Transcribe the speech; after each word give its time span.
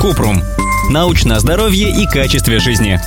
Купрум. 0.00 0.42
Научное 0.90 1.38
здоровье 1.38 1.90
и 1.90 2.06
качестве 2.06 2.58
жизни. 2.58 3.00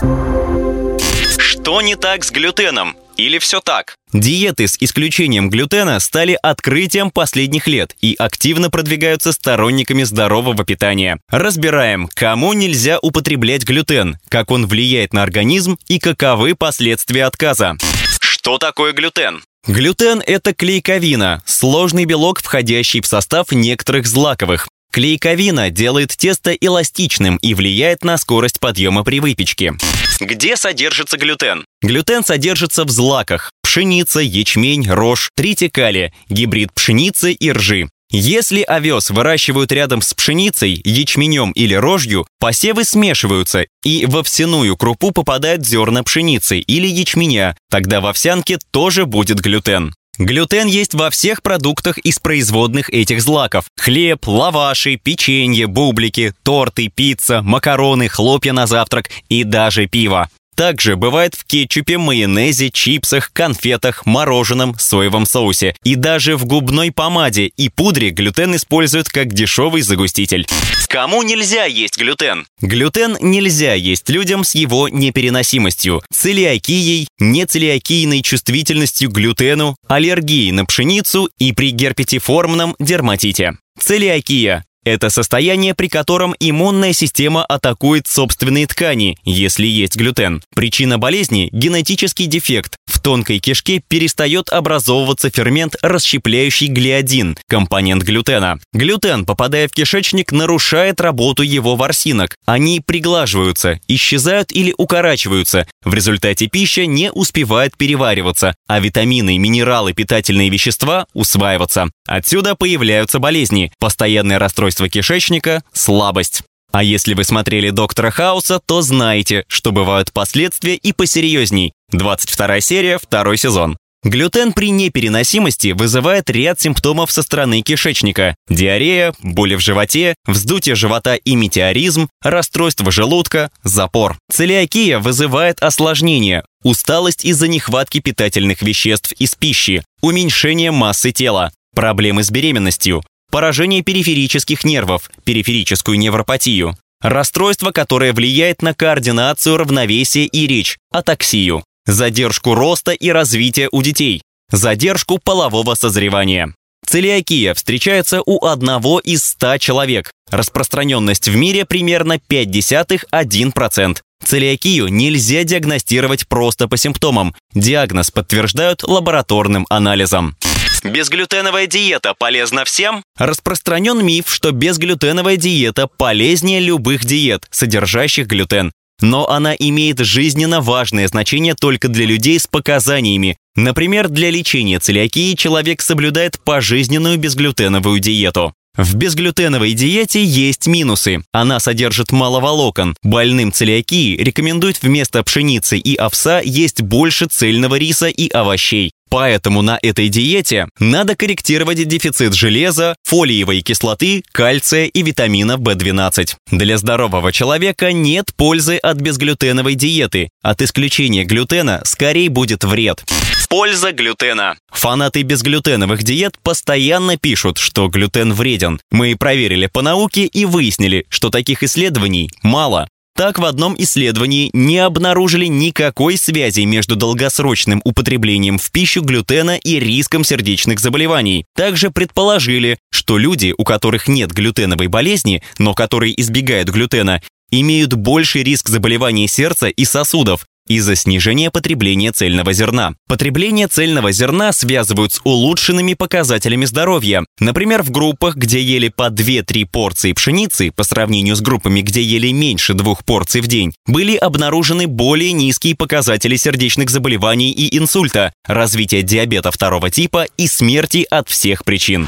Что 1.39 1.81
не 1.81 1.95
так 1.95 2.23
с 2.23 2.31
глютеном? 2.31 2.95
Или 3.15 3.37
все 3.37 3.59
так? 3.59 3.95
Диеты 4.13 4.67
с 4.67 4.77
исключением 4.79 5.49
глютена 5.49 5.99
стали 5.99 6.37
открытием 6.41 7.11
последних 7.11 7.67
лет 7.67 7.95
и 8.01 8.15
активно 8.17 8.69
продвигаются 8.69 9.33
сторонниками 9.33 10.03
здорового 10.03 10.63
питания. 10.63 11.19
Разбираем, 11.29 12.09
кому 12.13 12.53
нельзя 12.53 12.97
употреблять 13.01 13.63
глютен, 13.65 14.17
как 14.29 14.51
он 14.51 14.67
влияет 14.67 15.13
на 15.13 15.23
организм 15.23 15.77
и 15.87 15.99
каковы 15.99 16.55
последствия 16.55 17.25
отказа. 17.25 17.77
Что 18.19 18.57
такое 18.57 18.93
глютен? 18.93 19.41
Глютен– 19.67 20.23
это 20.25 20.53
клейковина, 20.53 21.43
сложный 21.45 22.05
белок, 22.05 22.41
входящий 22.41 23.01
в 23.01 23.05
состав 23.05 23.51
некоторых 23.51 24.07
злаковых. 24.07 24.67
Клейковина 24.91 25.69
делает 25.69 26.15
тесто 26.17 26.51
эластичным 26.51 27.37
и 27.37 27.53
влияет 27.53 28.03
на 28.03 28.17
скорость 28.17 28.59
подъема 28.59 29.03
при 29.03 29.19
выпечке. 29.19 29.73
Где 30.19 30.57
содержится 30.57 31.17
глютен? 31.17 31.65
Глютен 31.81 32.23
содержится 32.23 32.85
в 32.85 32.89
злаках– 32.89 33.51
пшеница, 33.63 34.19
ячмень, 34.19 34.89
рожь, 34.89 35.29
тритикалия, 35.35 36.13
гибрид 36.29 36.73
пшеницы 36.73 37.33
и 37.33 37.51
ржи. 37.51 37.87
Если 38.11 38.63
овес 38.63 39.11
выращивают 39.11 39.71
рядом 39.71 40.01
с 40.01 40.15
пшеницей, 40.15 40.81
ячменем 40.83 41.51
или 41.51 41.75
рожью, 41.75 42.25
посевы 42.39 42.83
смешиваются, 42.83 43.67
и 43.83 44.07
в 44.07 44.17
овсяную 44.17 44.75
крупу 44.75 45.11
попадают 45.11 45.63
зерна 45.63 46.01
пшеницы 46.01 46.57
или 46.57 46.87
ячменя, 46.87 47.55
тогда 47.69 48.01
в 48.01 48.07
овсянке 48.07 48.57
тоже 48.71 49.05
будет 49.05 49.39
глютен. 49.39 49.93
Глютен 50.19 50.67
есть 50.67 50.93
во 50.93 51.09
всех 51.09 51.41
продуктах 51.41 51.97
из 51.97 52.19
производных 52.19 52.89
этих 52.89 53.21
злаков. 53.21 53.65
Хлеб, 53.77 54.27
лаваши, 54.27 54.97
печенье, 54.97 55.65
бублики, 55.65 56.33
торты, 56.43 56.89
пицца, 56.89 57.41
макароны, 57.41 58.09
хлопья 58.09 58.51
на 58.51 58.67
завтрак 58.67 59.09
и 59.29 59.45
даже 59.45 59.87
пиво. 59.87 60.29
Также 60.59 60.97
бывает 60.97 61.35
в 61.35 61.45
кетчупе, 61.45 61.97
майонезе, 61.97 62.69
чипсах, 62.69 63.31
конфетах, 63.31 64.05
мороженом, 64.05 64.75
соевом 64.77 65.25
соусе. 65.25 65.73
И 65.85 65.95
даже 65.95 66.35
в 66.35 66.43
губной 66.43 66.91
помаде 66.91 67.45
и 67.45 67.69
пудре 67.69 68.09
глютен 68.09 68.53
используют 68.57 69.07
как 69.07 69.31
дешевый 69.31 69.83
загуститель. 69.83 70.45
Кому 70.89 71.23
нельзя 71.23 71.63
есть 71.63 71.97
глютен? 71.97 72.45
Глютен 72.59 73.15
нельзя 73.21 73.73
есть 73.73 74.09
людям 74.09 74.43
с 74.43 74.53
его 74.53 74.89
непереносимостью, 74.89 76.03
целиакией, 76.11 77.07
нецелиакийной 77.19 78.21
чувствительностью 78.21 79.09
к 79.09 79.13
глютену, 79.13 79.77
аллергией 79.87 80.51
на 80.51 80.65
пшеницу 80.65 81.29
и 81.37 81.53
при 81.53 81.71
герпетиформном 81.71 82.75
дерматите. 82.79 83.53
Целиакия 83.79 84.65
это 84.85 85.09
состояние, 85.09 85.73
при 85.73 85.87
котором 85.87 86.33
иммунная 86.39 86.93
система 86.93 87.43
атакует 87.45 88.07
собственные 88.07 88.67
ткани, 88.67 89.17
если 89.25 89.67
есть 89.67 89.97
глютен. 89.97 90.41
Причина 90.55 90.97
болезни– 90.97 91.49
генетический 91.51 92.27
дефект. 92.27 92.75
В 92.87 93.01
тонкой 93.01 93.39
кишке 93.39 93.81
перестает 93.85 94.49
образовываться 94.49 95.29
фермент, 95.29 95.75
расщепляющий 95.81 96.67
глиадин, 96.67 97.37
компонент 97.47 98.03
глютена. 98.03 98.59
Глютен, 98.73 99.25
попадая 99.25 99.67
в 99.67 99.71
кишечник, 99.71 100.31
нарушает 100.31 101.01
работу 101.01 101.43
его 101.43 101.75
ворсинок. 101.75 102.35
Они 102.45 102.79
приглаживаются, 102.79 103.79
исчезают 103.87 104.51
или 104.51 104.73
укорачиваются. 104.77 105.67
В 105.83 105.93
результате 105.93 106.47
пища 106.47 106.85
не 106.85 107.11
успевает 107.11 107.77
перевариваться, 107.77 108.55
а 108.67 108.79
витамины, 108.79 109.37
минералы, 109.37 109.93
питательные 109.93 110.49
вещества 110.49 111.05
усваиваться. 111.13 111.89
Отсюда 112.07 112.55
появляются 112.55 113.19
болезни, 113.19 113.71
постоянное 113.79 114.39
расстройство 114.39 114.68
кишечника, 114.71 115.63
слабость. 115.73 116.43
А 116.71 116.83
если 116.83 117.15
вы 117.15 117.23
смотрели 117.23 117.71
«Доктора 117.71 118.11
Хауса», 118.11 118.59
то 118.63 118.81
знаете, 118.81 119.43
что 119.47 119.71
бывают 119.71 120.13
последствия 120.13 120.75
и 120.75 120.93
посерьезней. 120.93 121.73
22 121.91 122.61
серия, 122.61 122.99
второй 122.99 123.37
сезон. 123.37 123.77
Глютен 124.03 124.53
при 124.53 124.69
непереносимости 124.69 125.73
вызывает 125.73 126.29
ряд 126.29 126.61
симптомов 126.61 127.11
со 127.11 127.21
стороны 127.21 127.61
кишечника. 127.61 128.33
Диарея, 128.47 129.13
боли 129.21 129.55
в 129.55 129.59
животе, 129.59 130.15
вздутие 130.25 130.75
живота 130.75 131.15
и 131.15 131.35
метеоризм, 131.35 132.07
расстройство 132.23 132.91
желудка, 132.91 133.51
запор. 133.63 134.17
Целиакия 134.31 134.99
вызывает 134.99 135.61
осложнения, 135.61 136.45
усталость 136.63 137.25
из-за 137.25 137.49
нехватки 137.49 137.99
питательных 137.99 138.61
веществ 138.61 139.11
из 139.13 139.35
пищи, 139.35 139.83
уменьшение 140.01 140.71
массы 140.71 141.11
тела, 141.11 141.51
проблемы 141.75 142.23
с 142.23 142.31
беременностью, 142.31 143.03
поражение 143.29 143.81
периферических 143.81 144.63
нервов, 144.63 145.09
периферическую 145.23 145.97
невропатию, 145.97 146.77
расстройство, 147.01 147.71
которое 147.71 148.13
влияет 148.13 148.61
на 148.61 148.73
координацию, 148.73 149.57
равновесие 149.57 150.25
и 150.25 150.47
речь, 150.47 150.77
атаксию, 150.91 151.63
задержку 151.85 152.55
роста 152.55 152.91
и 152.91 153.09
развития 153.09 153.69
у 153.71 153.81
детей, 153.81 154.21
задержку 154.51 155.19
полового 155.19 155.75
созревания. 155.75 156.53
Целиакия 156.85 157.53
встречается 157.53 158.21
у 158.25 158.43
одного 158.45 158.99
из 158.99 159.23
100 159.23 159.59
человек. 159.59 160.11
Распространенность 160.31 161.27
в 161.27 161.35
мире 161.35 161.65
примерно 161.65 162.13
0,5-1%. 162.29 163.97
Целиакию 164.25 164.87
нельзя 164.87 165.43
диагностировать 165.43 166.27
просто 166.27 166.67
по 166.67 166.77
симптомам. 166.77 167.35
Диагноз 167.53 168.11
подтверждают 168.11 168.83
лабораторным 168.83 169.65
анализом. 169.69 170.35
Безглютеновая 170.83 171.67
диета 171.67 172.13
полезна 172.17 172.65
всем? 172.65 173.03
Распространен 173.17 174.05
миф, 174.05 174.25
что 174.31 174.51
безглютеновая 174.51 175.37
диета 175.37 175.87
полезнее 175.87 176.59
любых 176.59 177.05
диет, 177.05 177.45
содержащих 177.51 178.27
глютен. 178.27 178.71
Но 179.01 179.29
она 179.29 179.53
имеет 179.55 179.99
жизненно 179.99 180.61
важное 180.61 181.07
значение 181.07 181.55
только 181.55 181.87
для 181.87 182.05
людей 182.05 182.39
с 182.39 182.47
показаниями. 182.47 183.37
Например, 183.55 184.09
для 184.09 184.29
лечения 184.29 184.79
целиакии 184.79 185.35
человек 185.35 185.81
соблюдает 185.81 186.39
пожизненную 186.43 187.17
безглютеновую 187.17 187.99
диету. 187.99 188.53
В 188.77 188.95
безглютеновой 188.95 189.73
диете 189.73 190.23
есть 190.23 190.67
минусы. 190.67 191.21
Она 191.31 191.59
содержит 191.59 192.11
мало 192.11 192.39
волокон. 192.39 192.95
Больным 193.03 193.51
целиакии 193.51 194.15
рекомендуют 194.17 194.81
вместо 194.81 195.23
пшеницы 195.23 195.77
и 195.77 195.95
овса 195.95 196.39
есть 196.39 196.81
больше 196.81 197.25
цельного 197.25 197.75
риса 197.75 198.07
и 198.07 198.29
овощей. 198.29 198.91
Поэтому 199.09 199.63
на 199.63 199.79
этой 199.81 200.07
диете 200.07 200.67
надо 200.79 201.15
корректировать 201.15 201.85
дефицит 201.87 202.35
железа, 202.35 202.95
фолиевой 203.03 203.61
кислоты, 203.61 204.23
кальция 204.31 204.85
и 204.85 205.01
витамина 205.01 205.53
В12. 205.53 206.35
Для 206.51 206.77
здорового 206.77 207.31
человека 207.31 207.91
нет 207.91 208.31
пользы 208.35 208.77
от 208.77 208.97
безглютеновой 208.97 209.73
диеты. 209.73 210.29
От 210.43 210.61
исключения 210.61 211.25
глютена 211.25 211.81
скорее 211.85 212.29
будет 212.29 212.63
вред. 212.63 213.03
Польза 213.49 213.93
глютена. 213.93 214.57
Фанаты 214.71 215.23
безглютеновых 215.23 216.03
диет 216.03 216.37
постоянно 216.43 217.17
пишут, 217.17 217.57
что 217.57 217.87
глютен 217.87 218.31
вреден. 218.31 218.79
Мы 218.91 219.15
проверили 219.15 219.65
по 219.65 219.81
науке 219.81 220.25
и 220.27 220.45
выяснили, 220.45 221.07
что 221.09 221.31
таких 221.31 221.63
исследований 221.63 222.29
мало. 222.43 222.87
Так, 223.15 223.39
в 223.39 223.45
одном 223.45 223.73
исследовании 223.75 224.51
не 224.53 224.77
обнаружили 224.77 225.47
никакой 225.47 226.15
связи 226.17 226.61
между 226.61 226.95
долгосрочным 226.95 227.81
употреблением 227.83 228.59
в 228.59 228.69
пищу 228.69 229.01
глютена 229.01 229.57
и 229.57 229.79
риском 229.79 230.23
сердечных 230.23 230.79
заболеваний. 230.79 231.45
Также 231.55 231.89
предположили, 231.89 232.77
что 232.91 233.17
люди, 233.17 233.55
у 233.57 233.63
которых 233.63 234.07
нет 234.07 234.31
глютеновой 234.31 234.87
болезни, 234.87 235.41
но 235.57 235.73
которые 235.73 236.21
избегают 236.21 236.69
глютена, 236.69 237.19
имеют 237.49 237.93
больший 237.95 238.43
риск 238.43 238.69
заболеваний 238.69 239.27
сердца 239.27 239.69
и 239.69 239.85
сосудов, 239.85 240.45
из-за 240.69 240.95
снижения 240.95 241.51
потребления 241.51 242.13
цельного 242.13 242.53
зерна. 242.53 242.93
Потребление 243.07 243.67
цельного 243.67 244.13
зерна 244.13 244.53
связывают 244.53 245.11
с 245.11 245.21
улучшенными 245.25 245.95
показателями 245.95 246.65
здоровья. 246.65 247.25
Например, 247.39 247.83
в 247.83 247.91
группах, 247.91 248.35
где 248.35 248.61
ели 248.61 248.87
по 248.87 249.09
2-3 249.09 249.65
порции 249.65 250.13
пшеницы, 250.13 250.71
по 250.71 250.83
сравнению 250.83 251.35
с 251.35 251.41
группами, 251.41 251.81
где 251.81 252.01
ели 252.01 252.31
меньше 252.31 252.75
двух 252.75 253.03
порций 253.03 253.41
в 253.41 253.47
день, 253.47 253.73
были 253.87 254.15
обнаружены 254.15 254.87
более 254.87 255.33
низкие 255.33 255.75
показатели 255.75 256.37
сердечных 256.37 256.89
заболеваний 256.91 257.51
и 257.51 257.77
инсульта, 257.77 258.31
развития 258.45 259.01
диабета 259.01 259.51
второго 259.51 259.89
типа 259.89 260.27
и 260.37 260.47
смерти 260.47 261.05
от 261.09 261.27
всех 261.29 261.65
причин. 261.65 262.07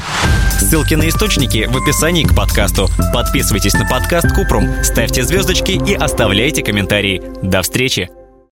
Ссылки 0.60 0.94
на 0.94 1.08
источники 1.08 1.68
в 1.68 1.76
описании 1.76 2.22
к 2.22 2.36
подкасту. 2.36 2.88
Подписывайтесь 3.12 3.74
на 3.74 3.84
подкаст 3.84 4.28
Купрум, 4.32 4.68
ставьте 4.84 5.24
звездочки 5.24 5.72
и 5.72 5.94
оставляйте 5.94 6.62
комментарии. 6.62 7.20
До 7.42 7.62
встречи! 7.62 8.21